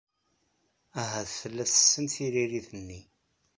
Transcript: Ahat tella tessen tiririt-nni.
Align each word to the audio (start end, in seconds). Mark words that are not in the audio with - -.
Ahat 1.01 1.29
tella 1.39 1.63
tessen 1.71 2.05
tiririt-nni. 2.13 3.01